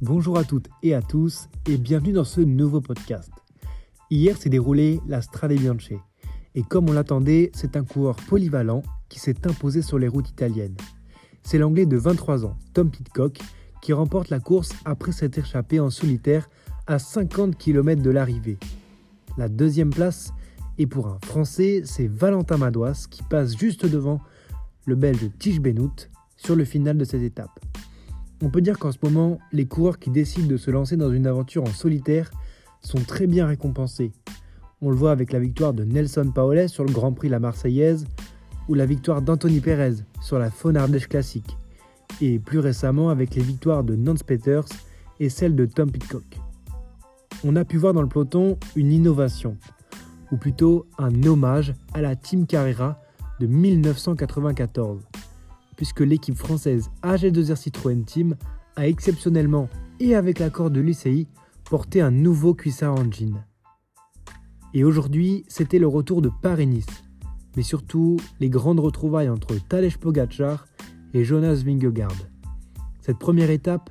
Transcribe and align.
Bonjour 0.00 0.38
à 0.38 0.44
toutes 0.44 0.68
et 0.84 0.94
à 0.94 1.02
tous 1.02 1.48
et 1.66 1.76
bienvenue 1.76 2.12
dans 2.12 2.22
ce 2.22 2.40
nouveau 2.40 2.80
podcast. 2.80 3.32
Hier 4.10 4.36
s'est 4.36 4.48
déroulé 4.48 5.00
la 5.08 5.22
Strade 5.22 5.54
Bianche 5.54 5.90
et 6.54 6.62
comme 6.62 6.88
on 6.88 6.92
l'attendait, 6.92 7.50
c'est 7.52 7.76
un 7.76 7.82
coureur 7.82 8.14
polyvalent 8.14 8.84
qui 9.08 9.18
s'est 9.18 9.44
imposé 9.44 9.82
sur 9.82 9.98
les 9.98 10.06
routes 10.06 10.30
italiennes. 10.30 10.76
C'est 11.42 11.58
l'anglais 11.58 11.84
de 11.84 11.96
23 11.96 12.46
ans, 12.46 12.56
Tom 12.74 12.92
Pitcock, 12.92 13.40
qui 13.82 13.92
remporte 13.92 14.30
la 14.30 14.38
course 14.38 14.70
après 14.84 15.10
s'être 15.10 15.38
échappé 15.38 15.80
en 15.80 15.90
solitaire 15.90 16.48
à 16.86 17.00
50 17.00 17.58
km 17.58 18.00
de 18.00 18.10
l'arrivée. 18.10 18.58
La 19.36 19.48
deuxième 19.48 19.90
place 19.90 20.32
est 20.78 20.86
pour 20.86 21.08
un 21.08 21.18
Français, 21.24 21.82
c'est 21.84 22.06
Valentin 22.06 22.56
Madouas 22.56 23.08
qui 23.10 23.24
passe 23.24 23.58
juste 23.58 23.84
devant 23.84 24.20
le 24.86 24.94
Belge 24.94 25.28
Tige 25.40 25.60
Benoît 25.60 25.90
sur 26.36 26.54
le 26.54 26.64
final 26.64 26.96
de 26.96 27.04
cette 27.04 27.22
étape. 27.22 27.58
On 28.40 28.50
peut 28.50 28.60
dire 28.60 28.78
qu'en 28.78 28.92
ce 28.92 28.98
moment, 29.02 29.38
les 29.52 29.66
coureurs 29.66 29.98
qui 29.98 30.10
décident 30.10 30.46
de 30.46 30.56
se 30.56 30.70
lancer 30.70 30.96
dans 30.96 31.10
une 31.10 31.26
aventure 31.26 31.64
en 31.64 31.72
solitaire 31.72 32.30
sont 32.80 33.00
très 33.00 33.26
bien 33.26 33.46
récompensés. 33.46 34.12
On 34.80 34.90
le 34.90 34.96
voit 34.96 35.10
avec 35.10 35.32
la 35.32 35.40
victoire 35.40 35.72
de 35.72 35.82
Nelson 35.82 36.30
Paolet 36.32 36.68
sur 36.68 36.84
le 36.84 36.92
Grand 36.92 37.12
Prix 37.12 37.28
La 37.28 37.40
Marseillaise 37.40 38.06
ou 38.68 38.74
la 38.74 38.86
victoire 38.86 39.22
d'Anthony 39.22 39.58
Perez 39.58 39.96
sur 40.20 40.38
la 40.38 40.52
Faune 40.52 40.76
Ardèche 40.76 41.08
Classique, 41.08 41.56
et 42.20 42.38
plus 42.38 42.60
récemment 42.60 43.08
avec 43.08 43.34
les 43.34 43.42
victoires 43.42 43.82
de 43.82 43.96
Nance 43.96 44.22
Peters 44.22 44.66
et 45.18 45.30
celle 45.30 45.56
de 45.56 45.66
Tom 45.66 45.90
Pitcock. 45.90 46.38
On 47.44 47.56
a 47.56 47.64
pu 47.64 47.76
voir 47.76 47.92
dans 47.92 48.02
le 48.02 48.08
peloton 48.08 48.56
une 48.76 48.92
innovation, 48.92 49.56
ou 50.30 50.36
plutôt 50.36 50.86
un 50.98 51.24
hommage 51.24 51.74
à 51.92 52.02
la 52.02 52.14
Team 52.14 52.46
Carrera 52.46 53.00
de 53.40 53.46
1994 53.46 55.08
puisque 55.78 56.00
l'équipe 56.00 56.36
française 56.36 56.90
AG2R 57.04 57.54
Citroën 57.54 58.04
Team 58.04 58.34
a 58.74 58.88
exceptionnellement, 58.88 59.68
et 60.00 60.16
avec 60.16 60.40
l'accord 60.40 60.72
de 60.72 60.80
l'UCI, 60.80 61.28
porté 61.70 62.00
un 62.00 62.10
nouveau 62.10 62.52
cuissard 62.52 62.98
engine. 62.98 63.44
Et 64.74 64.82
aujourd'hui, 64.82 65.44
c'était 65.46 65.78
le 65.78 65.86
retour 65.86 66.20
de 66.20 66.30
Paris-Nice, 66.42 67.04
mais 67.56 67.62
surtout 67.62 68.16
les 68.40 68.50
grandes 68.50 68.80
retrouvailles 68.80 69.28
entre 69.28 69.54
Tadej 69.68 69.98
Pogacar 69.98 70.66
et 71.14 71.22
Jonas 71.22 71.62
Vingegaard. 71.64 72.26
Cette 73.00 73.18
première 73.18 73.50
étape 73.50 73.88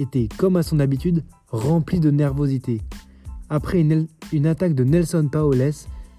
était, 0.00 0.28
comme 0.38 0.56
à 0.56 0.64
son 0.64 0.80
habitude, 0.80 1.24
remplie 1.50 2.00
de 2.00 2.10
nervosité. 2.10 2.82
Après 3.48 3.80
une, 3.80 4.46
attaque 4.46 4.74
de 4.74 4.82
Nelson 4.82 5.28
Paoles, 5.30 5.72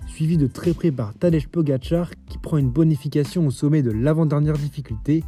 suivi 0.08 0.38
de 0.38 0.48
très 0.48 0.74
près 0.74 0.92
par 0.92 1.14
Tadej 1.14 1.50
Pogacar 1.50 2.10
une 2.58 2.70
bonification 2.70 3.48
au 3.48 3.52
sommet 3.52 3.82
de 3.82 3.92
l'avant-dernière 3.92 4.58
difficulté. 4.58 5.24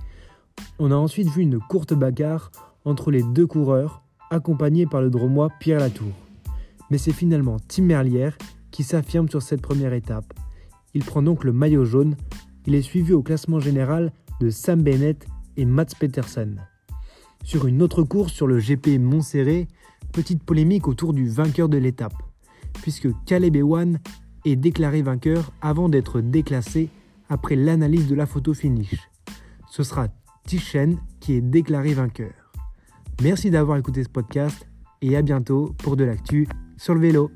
On 0.80 0.92
a 0.92 0.96
ensuite 0.96 1.30
vu 1.30 1.42
une 1.42 1.60
courte 1.60 1.94
bagarre 1.94 2.52
entre 2.86 3.12
les 3.12 3.24
deux 3.24 3.48
coureurs, 3.48 4.02
accompagnés 4.30 4.86
par 4.86 5.02
le 5.02 5.10
dromois 5.10 5.50
Pierre 5.60 5.80
Latour. 5.80 6.12
Mais 6.90 6.98
c'est 6.98 7.14
finalement 7.14 7.58
Tim 7.68 7.84
Merlier 7.84 8.32
qui 8.72 8.84
s'affirme 8.84 9.30
sur 9.30 9.42
cette 9.42 9.62
première 9.62 9.94
étape. 9.94 10.34
Il 10.94 11.04
prend 11.04 11.22
donc 11.22 11.44
le 11.44 11.54
maillot 11.54 11.86
jaune. 11.86 12.16
Il 12.66 12.76
est 12.76 12.82
suivi 12.82 13.14
au 13.14 13.22
classement 13.22 13.60
général 13.60 14.12
de 14.40 14.50
Sam 14.50 14.82
Bennett 14.82 15.26
et 15.58 15.66
Mats 15.66 15.86
Petersen. 16.00 16.62
Sur 17.44 17.68
une 17.68 17.82
autre 17.82 18.04
course 18.04 18.34
sur 18.34 18.48
le 18.48 18.60
GP 18.60 19.00
Montserrat, 19.00 19.66
petite 20.12 20.44
polémique 20.44 20.88
autour 20.88 21.14
du 21.14 21.28
vainqueur 21.28 21.70
de 21.70 21.78
l'étape, 21.78 22.16
puisque 22.82 23.10
Caleb 23.26 23.56
Ewan 23.56 24.00
est 24.46 24.56
déclaré 24.56 25.02
vainqueur 25.02 25.52
avant 25.62 25.90
d'être 25.90 26.22
déclassé 26.22 26.90
après 27.32 27.56
l'analyse 27.56 28.08
de 28.08 28.16
la 28.16 28.26
photo 28.26 28.54
finish. 28.54 29.10
Ce 29.70 29.84
sera 29.84 30.10
Tichen 30.46 30.98
qui 31.22 31.34
est 31.34 31.42
déclaré 31.42 31.94
vainqueur. 31.94 32.52
Merci 33.24 33.50
d'avoir 33.50 33.78
écouté 33.78 34.04
ce 34.04 34.10
podcast 34.10 34.68
et 35.02 35.16
à 35.16 35.22
bientôt 35.22 35.74
pour 35.78 35.96
de 35.96 36.03
l'actu 36.03 36.47
sur 36.78 36.94
le 36.94 37.00
vélo. 37.00 37.31